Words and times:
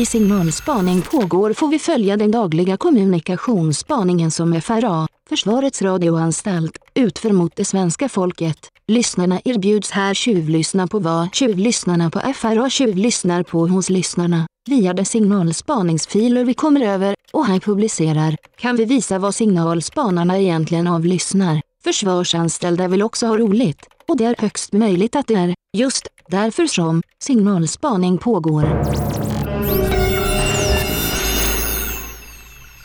I 0.00 0.06
signalspaning 0.06 1.02
pågår 1.02 1.52
får 1.52 1.68
vi 1.68 1.78
följa 1.78 2.16
den 2.16 2.30
dagliga 2.30 2.76
kommunikationsspaningen 2.76 4.30
som 4.30 4.60
FRA, 4.60 5.06
Försvarets 5.28 5.82
radioanstalt, 5.82 6.78
utför 6.94 7.30
mot 7.30 7.56
det 7.56 7.64
svenska 7.64 8.08
folket. 8.08 8.56
Lyssnarna 8.88 9.40
erbjuds 9.44 9.90
här 9.90 10.14
tjuvlyssna 10.14 10.86
på 10.86 10.98
vad 10.98 11.34
tjuvlyssnarna 11.34 12.10
på 12.10 12.20
FRA 12.34 12.70
tjuvlyssnar 12.70 13.42
på 13.42 13.66
hos 13.66 13.90
lyssnarna. 13.90 14.46
Via 14.68 14.94
de 14.94 15.04
signalspaningsfiler 15.04 16.44
vi 16.44 16.54
kommer 16.54 16.80
över 16.80 17.14
och 17.32 17.46
här 17.46 17.58
publicerar 17.58 18.36
kan 18.56 18.76
vi 18.76 18.84
visa 18.84 19.18
vad 19.18 19.34
signalspanarna 19.34 20.38
egentligen 20.38 20.86
avlyssnar. 20.86 21.60
Försvarsanställda 21.84 22.88
vill 22.88 23.02
också 23.02 23.26
ha 23.26 23.36
roligt 23.36 23.86
och 24.08 24.16
det 24.16 24.24
är 24.24 24.34
högst 24.38 24.72
möjligt 24.72 25.16
att 25.16 25.26
det 25.26 25.34
är 25.34 25.54
just 25.76 26.06
därför 26.28 26.66
som 26.66 27.02
signalspaning 27.22 28.18
pågår. 28.18 29.29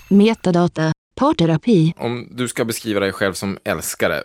Metadata, 0.07 0.91
parterapi, 1.15 1.93
Om 1.97 2.27
du 2.31 2.47
ska 2.47 2.65
beskriva 2.65 2.99
dig 2.99 3.11
själv 3.11 3.33
som 3.33 3.57
älskare, 3.63 4.23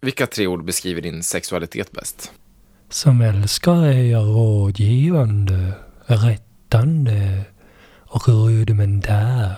vilka 0.00 0.26
tre 0.26 0.46
ord 0.46 0.64
beskriver 0.64 1.02
din 1.02 1.22
sexualitet 1.22 1.92
bäst? 1.92 2.32
Som 2.88 3.20
älskare 3.20 3.94
är 3.94 4.10
jag 4.10 4.26
rådgivande, 4.26 5.72
rättande 6.06 7.44
och 7.98 8.28
rudimentär. 8.28 9.52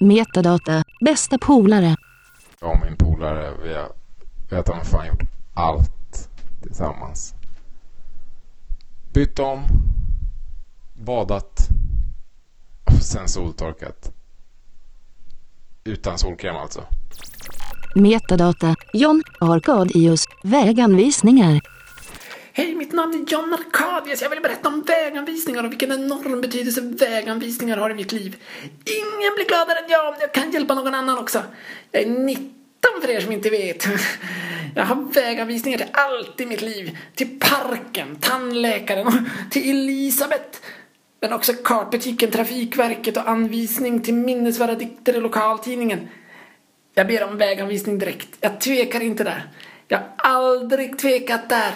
metadata, 0.00 0.84
bästa 1.00 1.38
polare, 1.38 1.96
Jag 2.60 2.70
och 2.70 2.80
min 2.86 2.96
polare, 2.96 3.52
vi 3.62 3.74
har, 3.74 3.92
vi 4.50 4.56
har 4.56 4.62
ta 4.62 4.76
mig 4.76 4.84
fan 4.84 5.06
gjort 5.06 5.22
allt 5.54 6.28
tillsammans. 6.62 7.34
Bytt 9.12 9.38
om, 9.38 9.64
badat 10.94 11.68
sen 13.00 13.28
soltorkat. 13.28 14.12
Utan 15.84 16.18
solkräm 16.18 16.56
alltså. 16.56 16.84
metadata, 17.94 18.76
John 18.92 19.22
Arkadius, 19.40 20.24
väganvisningar, 20.42 21.60
Hej, 22.52 22.74
mitt 22.74 22.92
namn 22.92 23.14
är 23.14 23.32
John 23.32 23.54
Arkadius. 23.54 24.22
Jag 24.22 24.30
vill 24.30 24.40
berätta 24.40 24.68
om 24.68 24.82
väganvisningar 24.82 25.64
och 25.64 25.72
vilken 25.72 25.92
enorm 25.92 26.40
betydelse 26.40 26.80
väganvisningar 26.80 27.76
har 27.76 27.90
i 27.90 27.94
mitt 27.94 28.12
liv. 28.12 28.36
Ingen 28.84 29.34
blir 29.34 29.46
gladare 29.48 29.78
än 29.78 29.90
jag 29.90 30.08
om 30.08 30.14
jag 30.20 30.34
kan 30.34 30.52
hjälpa 30.52 30.74
någon 30.74 30.94
annan 30.94 31.18
också. 31.18 31.42
Jag 31.90 32.02
är 32.02 32.10
19 32.10 32.50
för 33.00 33.10
er 33.10 33.20
som 33.20 33.32
inte 33.32 33.50
vet. 33.50 33.86
Jag 34.74 34.84
har 34.84 35.12
väganvisningar 35.12 35.78
till 35.78 35.86
allt 35.92 36.40
i 36.40 36.46
mitt 36.46 36.62
liv. 36.62 36.98
Till 37.14 37.40
parken, 37.40 38.16
tandläkaren 38.20 39.06
och 39.06 39.12
till 39.50 39.70
Elisabeth. 39.70 40.60
Men 41.20 41.32
också 41.32 41.52
kartbutiken, 41.52 42.30
Trafikverket 42.30 43.16
och 43.16 43.28
anvisning 43.28 44.02
till 44.02 44.14
minnesvärda 44.14 44.74
dikter 44.74 45.16
i 45.16 45.20
lokaltidningen. 45.20 46.08
Jag 46.94 47.06
ber 47.06 47.24
om 47.24 47.38
väganvisning 47.38 47.98
direkt. 47.98 48.28
Jag 48.40 48.60
tvekar 48.60 49.00
inte 49.00 49.24
där. 49.24 49.48
Jag 49.88 49.98
har 49.98 50.06
aldrig 50.16 50.98
tvekat 50.98 51.48
där. 51.48 51.72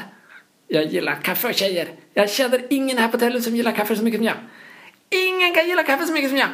Jag 0.68 0.84
gillar 0.84 1.14
kaffe 1.14 1.48
och 1.48 1.54
tjejer. 1.54 1.88
Jag 2.14 2.30
känner 2.30 2.66
ingen 2.70 2.98
här 2.98 3.08
på 3.08 3.16
hotellet 3.16 3.42
som 3.44 3.56
gillar 3.56 3.72
kaffe 3.72 3.96
så 3.96 4.04
mycket 4.04 4.18
som 4.18 4.26
jag. 4.26 4.36
Ingen 5.10 5.54
kan 5.54 5.68
gilla 5.68 5.82
kaffe 5.82 6.06
så 6.06 6.12
mycket 6.12 6.30
som 6.30 6.38
jag. 6.38 6.48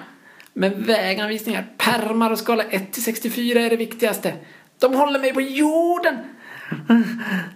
Men 0.53 0.83
väganvisningar, 0.83 1.67
pärmar 1.79 2.31
och 2.31 2.39
skala 2.39 2.65
1-64 2.65 3.59
är 3.59 3.71
det 3.71 3.77
viktigaste. 3.77 4.35
De 4.79 4.95
håller 4.95 5.21
mig 5.21 5.35
på 5.35 5.41
jorden. 5.41 6.17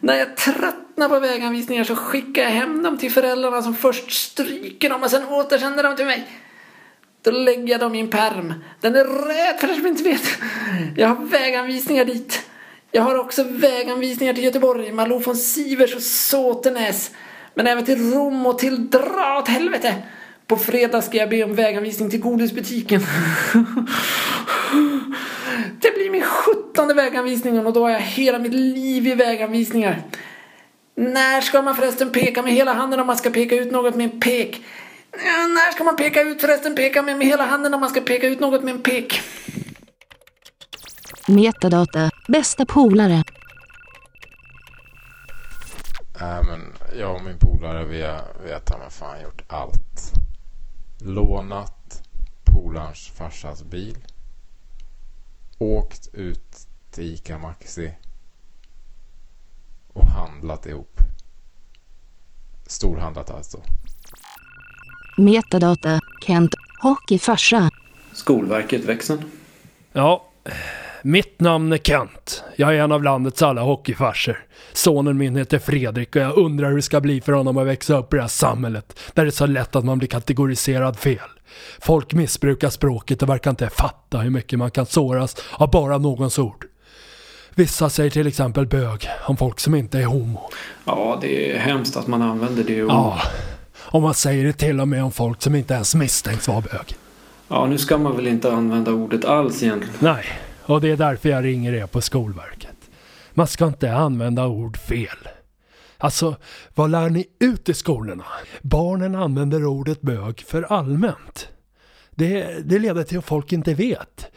När 0.00 0.16
jag 0.16 0.36
tröttnar 0.36 1.08
på 1.08 1.20
väganvisningar 1.20 1.84
så 1.84 1.96
skickar 1.96 2.42
jag 2.42 2.50
hem 2.50 2.82
dem 2.82 2.98
till 2.98 3.12
föräldrarna 3.12 3.62
som 3.62 3.76
först 3.76 4.10
stryker 4.10 4.90
dem 4.90 5.02
och 5.02 5.10
sen 5.10 5.24
återsänder 5.28 5.82
dem 5.82 5.96
till 5.96 6.06
mig. 6.06 6.28
Då 7.22 7.30
lägger 7.30 7.68
jag 7.68 7.80
dem 7.80 7.94
i 7.94 8.00
en 8.00 8.10
perm. 8.10 8.54
Den 8.80 8.94
är 8.94 9.04
röd 9.04 9.60
för 9.60 9.70
er 9.70 9.74
som 9.74 9.86
inte 9.86 10.02
vet. 10.02 10.22
Jag 10.96 11.08
har 11.08 11.24
väganvisningar 11.24 12.04
dit. 12.04 12.42
Jag 12.90 13.02
har 13.02 13.18
också 13.18 13.42
väganvisningar 13.42 14.34
till 14.34 14.44
Göteborg, 14.44 14.92
Malou 14.92 15.18
von 15.18 15.36
Sivers 15.36 15.94
och 15.94 16.02
Såtenäs. 16.02 17.10
Men 17.54 17.66
även 17.66 17.84
till 17.84 18.12
Rom 18.12 18.46
och 18.46 18.58
till 18.58 18.90
dra 18.90 19.38
åt 19.38 19.48
helvete. 19.48 19.94
På 20.46 20.56
fredag 20.56 21.02
ska 21.02 21.16
jag 21.16 21.30
be 21.30 21.44
om 21.44 21.54
väganvisning 21.54 22.10
till 22.10 22.20
godisbutiken. 22.20 23.00
Det 25.84 25.94
blir 25.94 26.10
min 26.10 26.22
sjuttonde 26.22 26.94
väganvisning 26.94 27.66
och 27.66 27.72
då 27.72 27.82
har 27.82 27.90
jag 27.90 28.00
hela 28.00 28.38
mitt 28.38 28.54
liv 28.54 29.06
i 29.06 29.14
väganvisningar. 29.14 30.02
När 30.94 31.40
ska 31.40 31.62
man 31.62 31.76
förresten 31.76 32.12
peka 32.12 32.42
med 32.42 32.52
hela 32.52 32.72
handen 32.72 33.00
om 33.00 33.06
man 33.06 33.16
ska 33.16 33.30
peka 33.30 33.54
ut 33.54 33.72
något 33.72 33.96
med 33.96 34.04
en 34.04 34.20
pek? 34.20 34.64
Ja, 35.12 35.46
när 35.46 35.72
ska 35.72 35.84
man 35.84 35.96
peka 35.96 36.22
ut 36.22 36.40
förresten 36.40 36.74
peka 36.74 37.02
med, 37.02 37.18
med 37.18 37.26
hela 37.26 37.44
handen 37.46 37.74
om 37.74 37.80
man 37.80 37.90
ska 37.90 38.00
peka 38.00 38.26
ut 38.26 38.40
något 38.40 38.62
med 38.62 38.74
en 38.74 38.82
pek? 38.82 39.22
metadata, 41.26 42.10
bästa 42.28 42.66
polare, 42.66 43.24
Äh, 46.20 46.42
men 46.46 46.60
jag 46.98 47.14
och 47.14 47.24
min 47.24 47.38
polare, 47.38 47.84
vi 47.84 48.02
har, 48.02 48.22
vi 48.44 48.52
har 48.52 48.60
ta 48.60 48.78
mig 48.78 48.90
fan 48.90 49.22
gjort 49.22 49.42
allt. 49.48 50.12
Lånat 51.00 52.02
polarns 52.44 53.08
farsas 53.08 53.62
bil. 53.62 53.96
Åkt 55.58 56.08
ut 56.12 56.68
till 56.90 57.04
Ica 57.04 57.38
Maxi. 57.38 57.94
Och 59.92 60.06
handlat 60.06 60.66
ihop. 60.66 61.00
Storhandlat 62.66 63.30
alltså. 63.30 63.62
metadata, 65.16 66.00
Kent, 66.26 66.54
hockeyfarsa, 66.82 67.70
Skolverket, 68.12 68.84
växeln. 68.84 69.30
Ja, 69.92 70.28
mitt 71.04 71.40
namn 71.40 71.72
är 71.72 71.78
Kent. 71.78 72.44
Jag 72.56 72.76
är 72.76 72.80
en 72.80 72.92
av 72.92 73.02
landets 73.02 73.42
alla 73.42 73.62
hockeyfarsor. 73.62 74.38
Sonen 74.72 75.18
min 75.18 75.36
heter 75.36 75.58
Fredrik 75.58 76.16
och 76.16 76.22
jag 76.22 76.36
undrar 76.36 76.68
hur 76.68 76.76
det 76.76 76.82
ska 76.82 77.00
bli 77.00 77.20
för 77.20 77.32
honom 77.32 77.56
att 77.56 77.66
växa 77.66 77.98
upp 77.98 78.14
i 78.14 78.16
det 78.16 78.22
här 78.22 78.28
samhället 78.28 79.00
där 79.14 79.24
det 79.24 79.28
är 79.28 79.30
så 79.30 79.46
lätt 79.46 79.76
att 79.76 79.84
man 79.84 79.98
blir 79.98 80.08
kategoriserad 80.08 80.98
fel. 80.98 81.18
Folk 81.80 82.12
missbrukar 82.12 82.70
språket 82.70 83.22
och 83.22 83.28
verkar 83.28 83.50
inte 83.50 83.70
fatta 83.70 84.18
hur 84.18 84.30
mycket 84.30 84.58
man 84.58 84.70
kan 84.70 84.86
såras 84.86 85.36
av 85.52 85.70
bara 85.70 85.98
någons 85.98 86.38
ord. 86.38 86.66
Vissa 87.54 87.90
säger 87.90 88.10
till 88.10 88.26
exempel 88.26 88.66
bög 88.66 89.08
om 89.26 89.36
folk 89.36 89.60
som 89.60 89.74
inte 89.74 89.98
är 89.98 90.04
homo. 90.04 90.50
Ja, 90.84 91.18
det 91.20 91.52
är 91.52 91.58
hemskt 91.58 91.96
att 91.96 92.06
man 92.06 92.22
använder 92.22 92.64
det 92.64 92.82
ordet. 92.82 92.96
Ja, 92.96 93.20
och 93.76 94.02
man 94.02 94.14
säger 94.14 94.44
det 94.44 94.52
till 94.52 94.80
och 94.80 94.88
med 94.88 95.04
om 95.04 95.12
folk 95.12 95.42
som 95.42 95.54
inte 95.54 95.74
ens 95.74 95.94
misstänks 95.94 96.48
vara 96.48 96.60
bög. 96.60 96.96
Ja, 97.48 97.66
nu 97.66 97.78
ska 97.78 97.98
man 97.98 98.16
väl 98.16 98.26
inte 98.26 98.52
använda 98.52 98.92
ordet 98.92 99.24
alls 99.24 99.62
egentligen. 99.62 99.96
Nej, 99.98 100.24
och 100.66 100.80
det 100.80 100.90
är 100.90 100.96
därför 100.96 101.28
jag 101.28 101.44
ringer 101.44 101.72
er 101.72 101.86
på 101.86 102.00
Skolverket. 102.00 102.90
Man 103.32 103.46
ska 103.46 103.66
inte 103.66 103.94
använda 103.94 104.46
ord 104.46 104.76
fel. 104.76 105.28
Alltså, 105.98 106.36
vad 106.74 106.90
lär 106.90 107.10
ni 107.10 107.26
ut 107.40 107.68
i 107.68 107.74
skolorna? 107.74 108.24
Barnen 108.62 109.14
använder 109.14 109.64
ordet 109.64 110.00
bög 110.00 110.40
för 110.40 110.62
allmänt. 110.62 111.48
Det, 112.10 112.58
det 112.64 112.78
leder 112.78 113.02
till 113.02 113.18
att 113.18 113.24
folk 113.24 113.52
inte 113.52 113.74
vet. 113.74 114.30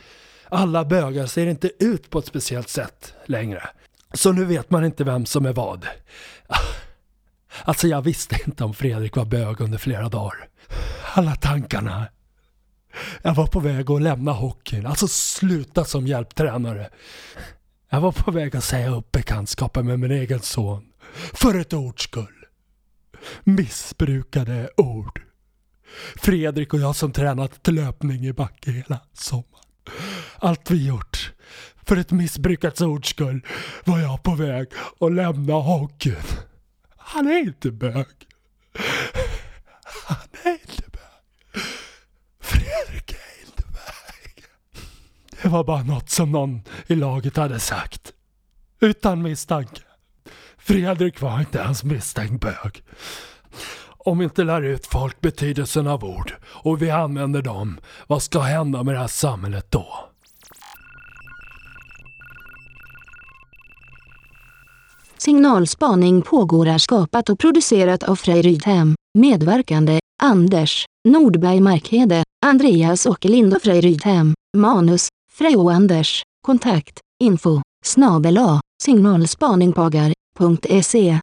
Alla 0.49 0.85
bögar 0.85 1.25
ser 1.25 1.47
inte 1.47 1.71
ut 1.79 2.09
på 2.09 2.19
ett 2.19 2.25
speciellt 2.25 2.69
sätt 2.69 3.13
längre. 3.25 3.69
Så 4.13 4.31
nu 4.31 4.45
vet 4.45 4.69
man 4.69 4.85
inte 4.85 5.03
vem 5.03 5.25
som 5.25 5.45
är 5.45 5.53
vad. 5.53 5.87
Alltså 7.63 7.87
jag 7.87 8.01
visste 8.01 8.39
inte 8.45 8.63
om 8.63 8.73
Fredrik 8.73 9.15
var 9.15 9.25
bög 9.25 9.61
under 9.61 9.77
flera 9.77 10.09
dagar. 10.09 10.47
Alla 11.13 11.35
tankarna 11.35 12.05
jag 13.21 13.35
var 13.35 13.47
på 13.47 13.59
väg 13.59 13.91
att 13.91 14.01
lämna 14.01 14.31
hockeyn, 14.31 14.85
alltså 14.85 15.07
sluta 15.07 15.85
som 15.85 16.07
hjälptränare. 16.07 16.89
Jag 17.89 18.01
var 18.01 18.11
på 18.11 18.31
väg 18.31 18.55
att 18.55 18.63
säga 18.63 18.95
upp 18.95 19.11
bekantskapen 19.11 19.85
med 19.85 19.99
min 19.99 20.11
egen 20.11 20.39
son. 20.39 20.83
För 21.33 21.59
ett 21.59 21.73
ords 21.73 22.03
skull. 22.03 22.45
Missbrukade 23.43 24.69
ord. 24.77 25.21
Fredrik 26.15 26.73
och 26.73 26.79
jag 26.79 26.95
som 26.95 27.11
tränat 27.11 27.67
löpning 27.67 28.25
i 28.25 28.33
backe 28.33 28.71
hela 28.71 28.99
sommaren. 29.13 29.65
Allt 30.39 30.71
vi 30.71 30.87
gjort. 30.87 31.33
För 31.83 31.97
ett 31.97 32.11
missbrukat 32.11 32.81
ords 32.81 33.09
skull 33.09 33.45
var 33.85 33.99
jag 33.99 34.23
på 34.23 34.35
väg 34.35 34.67
att 34.99 35.11
lämna 35.11 35.53
hockeyn. 35.53 36.15
Han 36.97 37.27
är 37.27 37.39
inte 37.39 37.71
bög. 37.71 38.05
Han 39.83 40.27
är 40.43 40.51
inte 40.51 40.83
bög. 40.91 41.63
Fredrik 42.39 43.11
är 43.11 43.45
inte 43.45 43.63
bög. 43.63 44.45
Det 45.47 45.51
var 45.51 45.63
bara 45.63 45.83
något 45.83 46.09
som 46.09 46.31
någon 46.31 46.61
i 46.87 46.95
laget 46.95 47.37
hade 47.37 47.59
sagt. 47.59 48.13
Utan 48.81 49.21
misstanke. 49.21 49.81
Fredrik 50.57 51.21
var 51.21 51.39
inte 51.39 51.57
ens 51.57 51.83
misstänkt 51.83 52.41
bög. 52.41 52.83
Om 53.87 54.17
vi 54.17 54.23
inte 54.23 54.43
lär 54.43 54.61
ut 54.61 54.87
folk 54.87 55.21
betydelsen 55.21 55.87
av 55.87 56.03
ord 56.03 56.33
och 56.45 56.81
vi 56.81 56.89
använder 56.89 57.41
dem, 57.41 57.79
vad 58.07 58.23
ska 58.23 58.39
hända 58.39 58.83
med 58.83 58.93
det 58.95 58.99
här 58.99 59.07
samhället 59.07 59.71
då? 59.71 60.09
Signalspaning 65.17 66.21
pågår 66.21 66.67
är 66.67 66.77
skapat 66.77 67.29
och 67.29 67.39
producerat 67.39 68.03
av 68.03 68.15
Frej 68.15 68.41
Rydhem. 68.41 68.95
Medverkande 69.17 69.99
Anders 70.23 70.85
Nordberg 71.07 71.59
Markhede, 71.59 72.23
Andreas 72.45 73.05
Åkerlind 73.05 73.53
och 73.53 73.61
Frej 73.61 73.81
Rydhem. 73.81 74.33
Manus 74.57 75.07
Frej 75.37 75.57
och 75.57 75.71
Anders. 75.71 76.23
Kontakt 76.47 76.99
info 77.23 77.61
snabel 77.85 78.37
signalspaningpagar.se 78.83 81.19